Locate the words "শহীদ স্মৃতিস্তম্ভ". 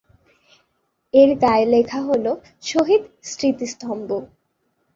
2.63-4.09